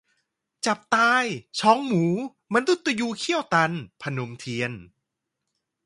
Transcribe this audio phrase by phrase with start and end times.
[0.67, 1.23] จับตาย:
[1.59, 2.03] ช้องหมู
[2.53, 4.71] มฤตยูเขี้ยวตัน- พนมเทียน